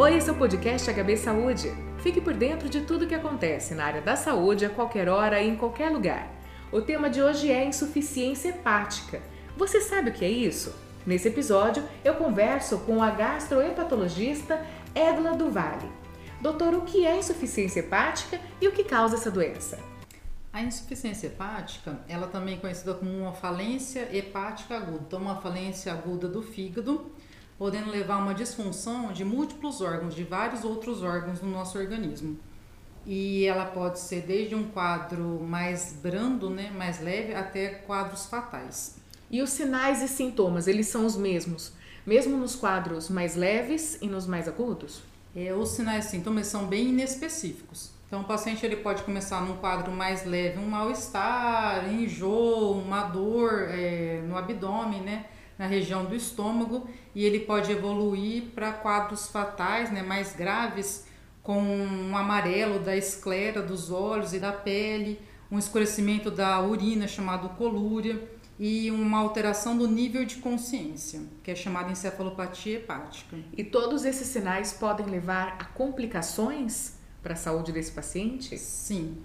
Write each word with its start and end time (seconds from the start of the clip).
Oi, 0.00 0.14
esse 0.14 0.28
é 0.28 0.32
o 0.32 0.36
podcast 0.36 0.88
HB 0.92 1.16
Saúde. 1.16 1.72
Fique 2.04 2.20
por 2.20 2.32
dentro 2.32 2.68
de 2.68 2.82
tudo 2.82 3.04
que 3.04 3.16
acontece 3.16 3.74
na 3.74 3.84
área 3.84 4.00
da 4.00 4.14
saúde 4.14 4.64
a 4.64 4.70
qualquer 4.70 5.08
hora 5.08 5.42
e 5.42 5.48
em 5.48 5.56
qualquer 5.56 5.90
lugar. 5.90 6.32
O 6.70 6.80
tema 6.80 7.10
de 7.10 7.20
hoje 7.20 7.50
é 7.50 7.64
insuficiência 7.64 8.50
hepática. 8.50 9.20
Você 9.56 9.80
sabe 9.80 10.10
o 10.10 10.12
que 10.12 10.24
é 10.24 10.28
isso? 10.28 10.72
Nesse 11.04 11.26
episódio, 11.26 11.82
eu 12.04 12.14
converso 12.14 12.78
com 12.86 13.02
a 13.02 13.10
gastrohepatologista 13.10 14.64
Edla 14.94 15.36
Duvalle. 15.36 15.90
Doutor, 16.40 16.74
o 16.74 16.82
que 16.82 17.04
é 17.04 17.18
insuficiência 17.18 17.80
hepática 17.80 18.40
e 18.60 18.68
o 18.68 18.72
que 18.72 18.84
causa 18.84 19.16
essa 19.16 19.32
doença? 19.32 19.80
A 20.52 20.62
insuficiência 20.62 21.26
hepática, 21.26 21.98
ela 22.08 22.28
também 22.28 22.54
é 22.54 22.58
conhecida 22.58 22.94
como 22.94 23.10
uma 23.10 23.32
falência 23.32 24.08
hepática 24.16 24.76
aguda, 24.76 25.02
então 25.08 25.18
uma 25.18 25.40
falência 25.40 25.92
aguda 25.92 26.28
do 26.28 26.40
fígado 26.40 27.10
podendo 27.58 27.90
levar 27.90 28.14
a 28.14 28.18
uma 28.18 28.34
disfunção 28.34 29.12
de 29.12 29.24
múltiplos 29.24 29.80
órgãos, 29.80 30.14
de 30.14 30.22
vários 30.22 30.64
outros 30.64 31.02
órgãos 31.02 31.42
no 31.42 31.50
nosso 31.50 31.76
organismo. 31.76 32.38
E 33.04 33.44
ela 33.46 33.64
pode 33.64 33.98
ser 33.98 34.22
desde 34.22 34.54
um 34.54 34.68
quadro 34.68 35.40
mais 35.40 35.98
brando, 36.00 36.48
né, 36.48 36.70
mais 36.70 37.00
leve, 37.00 37.34
até 37.34 37.68
quadros 37.68 38.26
fatais. 38.26 38.96
E 39.30 39.42
os 39.42 39.50
sinais 39.50 40.02
e 40.02 40.08
sintomas, 40.08 40.68
eles 40.68 40.86
são 40.86 41.04
os 41.04 41.16
mesmos, 41.16 41.72
mesmo 42.06 42.36
nos 42.36 42.54
quadros 42.54 43.08
mais 43.08 43.34
leves 43.34 43.98
e 44.00 44.06
nos 44.06 44.26
mais 44.26 44.46
agudos? 44.46 45.02
É, 45.34 45.52
os 45.52 45.70
sinais 45.70 46.06
e 46.06 46.10
sintomas 46.10 46.46
são 46.46 46.66
bem 46.66 46.88
inespecíficos. 46.88 47.90
Então, 48.06 48.22
o 48.22 48.24
paciente 48.24 48.64
ele 48.64 48.76
pode 48.76 49.02
começar 49.02 49.42
num 49.42 49.56
quadro 49.58 49.92
mais 49.92 50.24
leve, 50.24 50.58
um 50.58 50.66
mal-estar, 50.66 51.92
enjoo, 51.92 52.78
uma 52.78 53.02
dor 53.02 53.68
é, 53.68 54.22
no 54.26 54.36
abdômen, 54.36 55.02
né? 55.02 55.26
Na 55.58 55.66
região 55.66 56.04
do 56.04 56.14
estômago 56.14 56.88
e 57.14 57.24
ele 57.24 57.40
pode 57.40 57.72
evoluir 57.72 58.44
para 58.54 58.72
quadros 58.72 59.28
fatais, 59.28 59.90
né, 59.90 60.02
mais 60.02 60.34
graves, 60.34 61.06
com 61.42 61.60
um 61.60 62.16
amarelo 62.16 62.78
da 62.78 62.96
esclera 62.96 63.60
dos 63.60 63.90
olhos 63.90 64.32
e 64.32 64.38
da 64.38 64.52
pele, 64.52 65.18
um 65.50 65.58
escurecimento 65.58 66.30
da 66.30 66.60
urina 66.60 67.08
chamado 67.08 67.48
colúria 67.56 68.22
e 68.58 68.90
uma 68.90 69.18
alteração 69.18 69.76
do 69.76 69.86
nível 69.86 70.24
de 70.24 70.36
consciência, 70.36 71.22
que 71.42 71.50
é 71.50 71.54
chamada 71.54 71.90
encefalopatia 71.90 72.76
hepática. 72.76 73.36
E 73.56 73.64
todos 73.64 74.04
esses 74.04 74.26
sinais 74.26 74.72
podem 74.72 75.06
levar 75.06 75.56
a 75.58 75.64
complicações 75.64 76.98
para 77.22 77.32
a 77.34 77.36
saúde 77.36 77.72
desse 77.72 77.92
paciente? 77.92 78.58
Sim. 78.58 79.18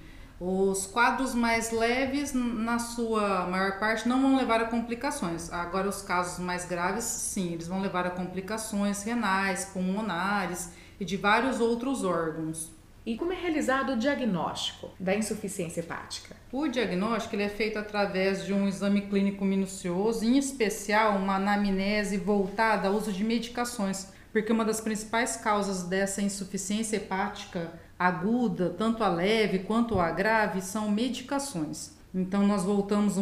Os 0.45 0.85
quadros 0.85 1.33
mais 1.33 1.71
leves, 1.71 2.33
na 2.33 2.77
sua 2.77 3.47
maior 3.47 3.79
parte, 3.79 4.09
não 4.09 4.21
vão 4.21 4.35
levar 4.35 4.59
a 4.59 4.65
complicações. 4.65 5.49
Agora, 5.53 5.87
os 5.87 6.01
casos 6.01 6.37
mais 6.37 6.65
graves, 6.65 7.05
sim, 7.05 7.53
eles 7.53 7.65
vão 7.65 7.79
levar 7.79 8.05
a 8.05 8.09
complicações 8.09 9.03
renais, 9.03 9.63
pulmonares 9.71 10.73
e 10.99 11.05
de 11.05 11.15
vários 11.15 11.61
outros 11.61 12.03
órgãos. 12.03 12.73
E 13.05 13.15
como 13.15 13.31
é 13.31 13.37
realizado 13.37 13.93
o 13.93 13.97
diagnóstico 13.97 14.89
da 14.99 15.15
insuficiência 15.15 15.79
hepática? 15.79 16.35
O 16.51 16.67
diagnóstico 16.67 17.37
ele 17.37 17.43
é 17.43 17.49
feito 17.49 17.79
através 17.79 18.45
de 18.45 18.53
um 18.53 18.67
exame 18.67 19.03
clínico 19.03 19.45
minucioso, 19.45 20.25
em 20.25 20.37
especial 20.37 21.15
uma 21.15 21.37
anamnese 21.37 22.17
voltada 22.17 22.89
ao 22.89 22.95
uso 22.95 23.13
de 23.13 23.23
medicações, 23.23 24.09
porque 24.33 24.51
uma 24.51 24.65
das 24.65 24.81
principais 24.81 25.37
causas 25.37 25.83
dessa 25.83 26.19
insuficiência 26.21 26.97
hepática 26.97 27.71
aguda, 27.97 28.71
tanto 28.75 29.03
a 29.03 29.07
leve 29.07 29.59
quanto 29.59 29.99
a 29.99 30.09
grave, 30.09 30.59
são 30.59 30.89
medicações. 30.89 31.91
Então, 32.13 32.45
nós 32.45 32.63
voltamos 32.63 33.13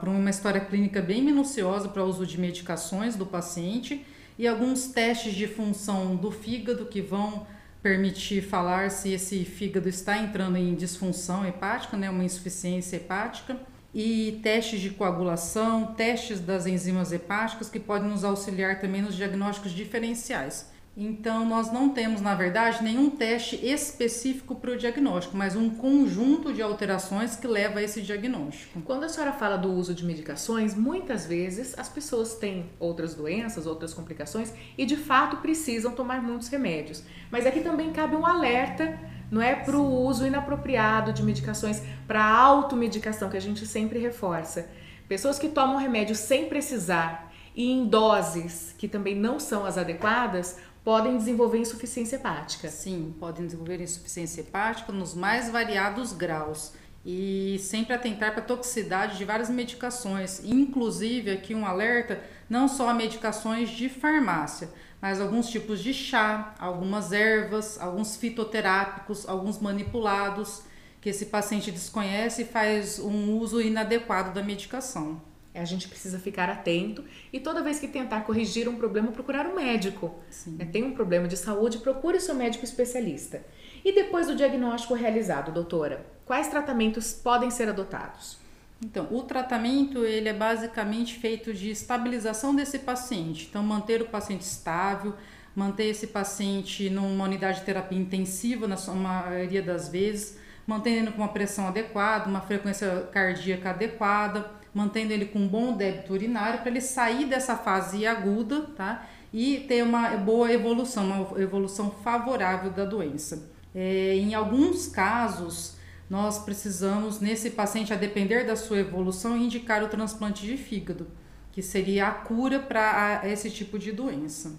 para 0.00 0.10
uma 0.10 0.28
história 0.28 0.60
clínica 0.60 1.00
bem 1.00 1.22
minuciosa 1.22 1.88
para 1.88 2.04
o 2.04 2.06
uso 2.06 2.26
de 2.26 2.38
medicações 2.38 3.14
do 3.14 3.24
paciente 3.24 4.04
e 4.36 4.46
alguns 4.46 4.88
testes 4.88 5.34
de 5.34 5.46
função 5.46 6.16
do 6.16 6.32
fígado 6.32 6.86
que 6.86 7.00
vão 7.00 7.46
permitir 7.80 8.42
falar 8.42 8.90
se 8.90 9.12
esse 9.12 9.44
fígado 9.44 9.88
está 9.88 10.18
entrando 10.18 10.56
em 10.56 10.74
disfunção 10.74 11.46
hepática, 11.46 11.96
né, 11.96 12.10
uma 12.10 12.24
insuficiência 12.24 12.96
hepática, 12.96 13.56
e 13.94 14.40
testes 14.42 14.80
de 14.80 14.90
coagulação, 14.90 15.94
testes 15.94 16.40
das 16.40 16.66
enzimas 16.66 17.12
hepáticas 17.12 17.68
que 17.68 17.80
podem 17.80 18.08
nos 18.08 18.24
auxiliar 18.24 18.80
também 18.80 19.02
nos 19.02 19.16
diagnósticos 19.16 19.72
diferenciais. 19.72 20.70
Então, 20.96 21.46
nós 21.46 21.72
não 21.72 21.90
temos, 21.90 22.20
na 22.20 22.34
verdade, 22.34 22.82
nenhum 22.82 23.08
teste 23.08 23.56
específico 23.64 24.56
para 24.56 24.72
o 24.72 24.76
diagnóstico, 24.76 25.36
mas 25.36 25.54
um 25.54 25.70
conjunto 25.70 26.52
de 26.52 26.60
alterações 26.60 27.36
que 27.36 27.46
leva 27.46 27.78
a 27.78 27.82
esse 27.82 28.02
diagnóstico. 28.02 28.80
Quando 28.82 29.04
a 29.04 29.08
senhora 29.08 29.32
fala 29.32 29.56
do 29.56 29.72
uso 29.72 29.94
de 29.94 30.04
medicações, 30.04 30.74
muitas 30.74 31.26
vezes 31.26 31.78
as 31.78 31.88
pessoas 31.88 32.34
têm 32.34 32.68
outras 32.78 33.14
doenças, 33.14 33.66
outras 33.66 33.94
complicações 33.94 34.52
e 34.76 34.84
de 34.84 34.96
fato 34.96 35.36
precisam 35.36 35.92
tomar 35.92 36.20
muitos 36.20 36.48
remédios. 36.48 37.04
Mas 37.30 37.46
aqui 37.46 37.60
também 37.60 37.92
cabe 37.92 38.16
um 38.16 38.26
alerta, 38.26 38.98
não 39.30 39.40
é, 39.40 39.54
para 39.54 39.76
o 39.76 40.04
uso 40.04 40.26
inapropriado 40.26 41.12
de 41.12 41.22
medicações, 41.22 41.82
para 42.06 42.22
a 42.22 42.38
automedicação, 42.38 43.30
que 43.30 43.36
a 43.36 43.40
gente 43.40 43.66
sempre 43.66 43.98
reforça. 43.98 44.68
Pessoas 45.08 45.38
que 45.38 45.48
tomam 45.48 45.76
remédio 45.76 46.14
sem 46.14 46.48
precisar 46.48 47.32
e 47.54 47.70
em 47.70 47.86
doses 47.86 48.74
que 48.78 48.88
também 48.88 49.14
não 49.14 49.38
são 49.38 49.64
as 49.64 49.76
adequadas 49.76 50.58
podem 50.84 51.16
desenvolver 51.16 51.58
insuficiência 51.58 52.16
hepática. 52.16 52.68
Sim, 52.68 53.14
podem 53.18 53.44
desenvolver 53.44 53.80
insuficiência 53.80 54.40
hepática 54.40 54.92
nos 54.92 55.14
mais 55.14 55.50
variados 55.50 56.12
graus. 56.12 56.72
E 57.04 57.58
sempre 57.60 57.94
atentar 57.94 58.32
para 58.32 58.42
a 58.42 58.46
toxicidade 58.46 59.16
de 59.16 59.24
várias 59.24 59.48
medicações, 59.48 60.44
inclusive 60.44 61.30
aqui 61.30 61.54
um 61.54 61.64
alerta, 61.64 62.22
não 62.48 62.68
só 62.68 62.92
medicações 62.92 63.70
de 63.70 63.88
farmácia, 63.88 64.68
mas 65.00 65.20
alguns 65.20 65.48
tipos 65.48 65.80
de 65.82 65.94
chá, 65.94 66.54
algumas 66.58 67.10
ervas, 67.10 67.80
alguns 67.80 68.16
fitoterápicos, 68.16 69.26
alguns 69.26 69.58
manipulados 69.58 70.62
que 71.00 71.08
esse 71.08 71.26
paciente 71.26 71.70
desconhece 71.70 72.42
e 72.42 72.44
faz 72.44 72.98
um 72.98 73.38
uso 73.38 73.62
inadequado 73.62 74.34
da 74.34 74.42
medicação. 74.42 75.29
A 75.54 75.64
gente 75.64 75.88
precisa 75.88 76.18
ficar 76.18 76.48
atento 76.48 77.04
e 77.32 77.40
toda 77.40 77.62
vez 77.62 77.80
que 77.80 77.88
tentar 77.88 78.20
corrigir 78.20 78.68
um 78.68 78.76
problema, 78.76 79.10
procurar 79.10 79.46
um 79.46 79.56
médico. 79.56 80.14
É, 80.58 80.64
tem 80.64 80.84
um 80.84 80.92
problema 80.92 81.26
de 81.26 81.36
saúde, 81.36 81.78
procure 81.78 82.20
seu 82.20 82.34
médico 82.34 82.64
especialista. 82.64 83.44
E 83.84 83.92
depois 83.92 84.28
do 84.28 84.36
diagnóstico 84.36 84.94
realizado, 84.94 85.52
doutora, 85.52 86.06
quais 86.24 86.48
tratamentos 86.48 87.12
podem 87.12 87.50
ser 87.50 87.68
adotados? 87.68 88.38
Então, 88.82 89.08
o 89.10 89.22
tratamento 89.22 90.04
ele 90.04 90.28
é 90.28 90.32
basicamente 90.32 91.18
feito 91.18 91.52
de 91.52 91.70
estabilização 91.70 92.54
desse 92.54 92.78
paciente. 92.78 93.46
Então, 93.50 93.62
manter 93.62 94.00
o 94.00 94.06
paciente 94.06 94.42
estável, 94.42 95.14
manter 95.54 95.86
esse 95.86 96.06
paciente 96.06 96.88
numa 96.88 97.24
unidade 97.24 97.60
de 97.60 97.66
terapia 97.66 97.98
intensiva, 97.98 98.68
na 98.68 98.76
sua 98.76 98.94
maioria 98.94 99.62
das 99.62 99.88
vezes, 99.88 100.38
mantendo 100.66 101.12
com 101.12 101.18
uma 101.18 101.28
pressão 101.28 101.66
adequada, 101.66 102.30
uma 102.30 102.40
frequência 102.40 103.08
cardíaca 103.12 103.70
adequada 103.70 104.59
mantendo 104.74 105.12
ele 105.12 105.26
com 105.26 105.40
um 105.40 105.48
bom 105.48 105.76
débito 105.76 106.12
urinário 106.12 106.60
para 106.60 106.70
ele 106.70 106.80
sair 106.80 107.26
dessa 107.26 107.56
fase 107.56 108.06
aguda, 108.06 108.62
tá? 108.76 109.06
E 109.32 109.64
ter 109.68 109.82
uma 109.82 110.10
boa 110.16 110.50
evolução, 110.52 111.04
uma 111.04 111.40
evolução 111.40 111.90
favorável 112.02 112.70
da 112.70 112.84
doença. 112.84 113.50
É, 113.74 114.14
em 114.16 114.34
alguns 114.34 114.88
casos, 114.88 115.76
nós 116.08 116.38
precisamos, 116.40 117.20
nesse 117.20 117.50
paciente, 117.50 117.92
a 117.92 117.96
depender 117.96 118.44
da 118.44 118.56
sua 118.56 118.78
evolução, 118.78 119.36
indicar 119.36 119.82
o 119.82 119.88
transplante 119.88 120.44
de 120.44 120.56
fígado, 120.56 121.06
que 121.52 121.62
seria 121.62 122.08
a 122.08 122.10
cura 122.10 122.58
para 122.58 123.22
esse 123.24 123.50
tipo 123.50 123.78
de 123.78 123.92
doença. 123.92 124.56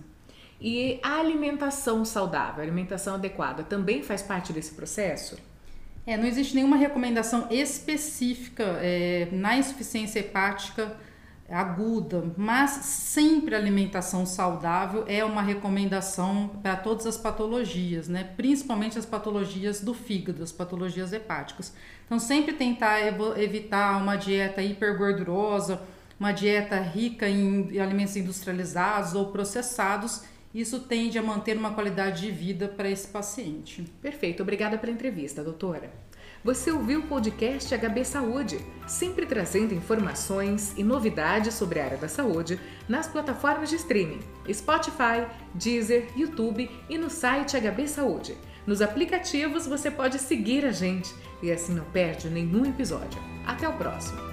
E 0.62 1.00
a 1.02 1.20
alimentação 1.20 2.06
saudável, 2.06 2.60
a 2.60 2.64
alimentação 2.64 3.16
adequada, 3.16 3.64
também 3.64 4.04
faz 4.04 4.22
parte 4.22 4.54
desse 4.54 4.74
processo? 4.74 5.38
É, 6.06 6.18
não 6.18 6.26
existe 6.26 6.56
nenhuma 6.56 6.78
recomendação 6.78 7.48
específica 7.52 8.64
é, 8.82 9.28
na 9.32 9.58
insuficiência 9.58 10.20
hepática 10.20 10.98
aguda, 11.52 12.34
mas 12.38 12.72
sempre 12.72 13.54
alimentação 13.54 14.26
saudável 14.26 15.04
é 15.06 15.24
uma 15.24 15.42
recomendação 15.42 16.50
para 16.64 16.78
todas 16.78 17.06
as 17.06 17.18
patologias, 17.18 18.08
né? 18.08 18.24
principalmente 18.38 18.98
as 18.98 19.06
patologias 19.06 19.82
do 19.82 19.94
fígado, 19.94 20.42
as 20.42 20.52
patologias 20.52 21.12
hepáticas. 21.12 21.74
Então, 22.06 22.18
sempre 22.20 22.54
tentar 22.54 23.02
evitar 23.38 23.98
uma 24.02 24.16
dieta 24.16 24.62
hipergordurosa, 24.62 25.82
uma 26.18 26.32
dieta 26.32 26.80
rica 26.80 27.28
em 27.28 27.78
alimentos 27.80 28.16
industrializados 28.16 29.14
ou 29.14 29.28
processados 29.28 30.24
isso 30.54 30.80
tende 30.82 31.18
a 31.18 31.24
manter 31.24 31.58
uma 31.58 31.74
qualidade 31.74 32.22
de 32.22 32.32
vida 32.32 32.68
para 32.68 32.90
esse 32.90 33.08
paciente. 33.08 33.84
Perfeito, 34.02 34.44
obrigada 34.44 34.78
pela 34.78 34.92
entrevista, 34.92 35.44
doutora. 35.44 35.92
Você 36.44 36.72
ouviu 36.72 37.02
o 37.02 37.08
podcast 37.08 37.78
HB 37.78 38.04
Saúde, 38.04 38.60
sempre 38.88 39.28
trazendo 39.28 39.76
informações 39.76 40.74
e 40.76 40.84
novidades 40.84 41.54
sobre 41.54 41.80
a 41.80 41.86
área 41.86 41.98
da 41.98 42.08
saúde 42.08 42.60
nas 42.90 43.08
plataformas 43.08 43.70
de 43.70 43.76
streaming 43.76 44.20
Spotify, 44.52 45.28
Deezer, 45.54 46.08
YouTube 46.18 46.70
e 46.90 46.98
no 46.98 47.12
site 47.12 47.58
HB 47.60 47.88
Saúde. 47.88 48.36
Nos 48.66 48.82
aplicativos 48.82 49.68
você 49.68 49.92
pode 49.92 50.18
seguir 50.18 50.66
a 50.66 50.72
gente 50.72 51.14
e 51.44 51.52
assim 51.52 51.76
não 51.76 51.86
perde 51.86 52.28
nenhum 52.30 52.66
episódio. 52.66 53.22
Até 53.46 53.68
o 53.68 53.74
próximo! 53.74 54.31